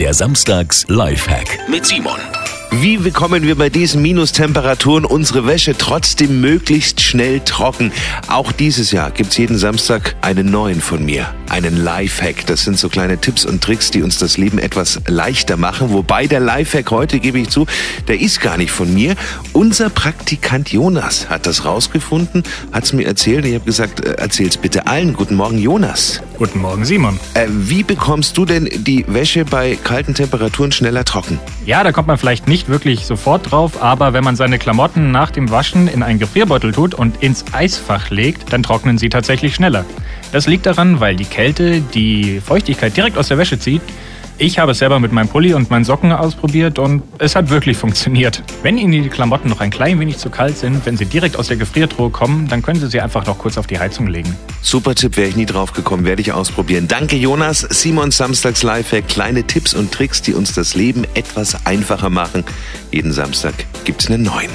Der 0.00 0.12
Samstags 0.12 0.84
Lifehack 0.88 1.68
mit 1.68 1.86
Simon. 1.86 2.18
Wie 2.72 2.96
bekommen 2.96 3.44
wir 3.44 3.54
bei 3.54 3.70
diesen 3.70 4.02
Minustemperaturen 4.02 5.04
unsere 5.04 5.46
Wäsche 5.46 5.78
trotzdem 5.78 6.40
möglichst 6.40 7.00
schnell 7.00 7.38
trocken? 7.38 7.92
Auch 8.26 8.50
dieses 8.50 8.90
Jahr 8.90 9.12
gibt's 9.12 9.36
jeden 9.36 9.56
Samstag 9.56 10.16
einen 10.22 10.50
neuen 10.50 10.80
von 10.80 11.04
mir. 11.04 11.32
Einen 11.48 11.76
Lifehack. 11.76 12.44
Das 12.46 12.64
sind 12.64 12.76
so 12.76 12.88
kleine 12.88 13.18
Tipps 13.18 13.46
und 13.46 13.62
Tricks, 13.62 13.92
die 13.92 14.02
uns 14.02 14.18
das 14.18 14.36
Leben 14.36 14.58
etwas 14.58 15.00
leichter 15.06 15.56
machen. 15.56 15.92
Wobei 15.92 16.26
der 16.26 16.40
Lifehack 16.40 16.90
heute, 16.90 17.20
gebe 17.20 17.38
ich 17.38 17.50
zu, 17.50 17.66
der 18.08 18.20
ist 18.20 18.40
gar 18.40 18.56
nicht 18.56 18.72
von 18.72 18.92
mir. 18.92 19.14
Unser 19.52 19.88
Praktikant 19.88 20.72
Jonas 20.72 21.30
hat 21.30 21.46
das 21.46 21.64
rausgefunden, 21.64 22.42
hat's 22.72 22.92
mir 22.92 23.06
erzählt. 23.06 23.44
Ich 23.44 23.54
habe 23.54 23.64
gesagt, 23.64 24.04
äh, 24.04 24.14
erzähl's 24.14 24.56
bitte 24.56 24.88
allen. 24.88 25.14
Guten 25.14 25.36
Morgen, 25.36 25.58
Jonas. 25.58 26.20
Guten 26.36 26.60
Morgen, 26.60 26.84
Simon. 26.84 27.20
Äh, 27.34 27.46
wie 27.48 27.84
bekommst 27.84 28.36
du 28.36 28.44
denn 28.44 28.68
die 28.78 29.04
Wäsche 29.06 29.44
bei 29.44 29.76
kalten 29.76 30.14
Temperaturen 30.14 30.72
schneller 30.72 31.04
trocken? 31.04 31.38
Ja, 31.64 31.84
da 31.84 31.92
kommt 31.92 32.08
man 32.08 32.18
vielleicht 32.18 32.48
nicht 32.48 32.68
wirklich 32.68 33.06
sofort 33.06 33.52
drauf, 33.52 33.80
aber 33.80 34.12
wenn 34.14 34.24
man 34.24 34.34
seine 34.34 34.58
Klamotten 34.58 35.12
nach 35.12 35.30
dem 35.30 35.50
Waschen 35.52 35.86
in 35.86 36.02
einen 36.02 36.18
Gefrierbeutel 36.18 36.72
tut 36.72 36.92
und 36.92 37.22
ins 37.22 37.44
Eisfach 37.52 38.10
legt, 38.10 38.52
dann 38.52 38.64
trocknen 38.64 38.98
sie 38.98 39.10
tatsächlich 39.10 39.54
schneller. 39.54 39.84
Das 40.32 40.48
liegt 40.48 40.66
daran, 40.66 40.98
weil 40.98 41.14
die 41.14 41.24
Kälte 41.24 41.80
die 41.80 42.40
Feuchtigkeit 42.40 42.96
direkt 42.96 43.16
aus 43.16 43.28
der 43.28 43.38
Wäsche 43.38 43.60
zieht. 43.60 43.82
Ich 44.36 44.58
habe 44.58 44.72
es 44.72 44.80
selber 44.80 44.98
mit 44.98 45.12
meinem 45.12 45.28
Pulli 45.28 45.54
und 45.54 45.70
meinen 45.70 45.84
Socken 45.84 46.10
ausprobiert 46.10 46.80
und 46.80 47.04
es 47.18 47.36
hat 47.36 47.50
wirklich 47.50 47.76
funktioniert. 47.76 48.42
Wenn 48.62 48.78
Ihnen 48.78 49.04
die 49.04 49.08
Klamotten 49.08 49.48
noch 49.48 49.60
ein 49.60 49.70
klein 49.70 50.00
wenig 50.00 50.18
zu 50.18 50.28
kalt 50.28 50.58
sind, 50.58 50.84
wenn 50.86 50.96
sie 50.96 51.06
direkt 51.06 51.36
aus 51.36 51.46
der 51.46 51.56
Gefriertruhe 51.56 52.10
kommen, 52.10 52.48
dann 52.48 52.60
können 52.60 52.80
Sie 52.80 52.88
sie 52.88 53.00
einfach 53.00 53.26
noch 53.26 53.38
kurz 53.38 53.58
auf 53.58 53.68
die 53.68 53.78
Heizung 53.78 54.08
legen. 54.08 54.36
Super 54.60 54.96
Tipp, 54.96 55.16
wäre 55.16 55.28
ich 55.28 55.36
nie 55.36 55.46
drauf 55.46 55.72
gekommen, 55.72 56.04
werde 56.04 56.20
ich 56.20 56.32
ausprobieren. 56.32 56.88
Danke 56.88 57.14
Jonas, 57.14 57.60
Simon 57.60 58.10
Samstags 58.10 58.64
Lifehack, 58.64 59.06
kleine 59.06 59.44
Tipps 59.44 59.72
und 59.72 59.92
Tricks, 59.92 60.20
die 60.20 60.34
uns 60.34 60.52
das 60.52 60.74
Leben 60.74 61.04
etwas 61.14 61.64
einfacher 61.64 62.10
machen. 62.10 62.42
Jeden 62.90 63.12
Samstag 63.12 63.54
gibt's 63.84 64.10
einen 64.10 64.24
neuen. 64.24 64.50